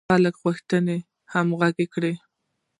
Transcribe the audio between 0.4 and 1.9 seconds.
غوښتنې همغږې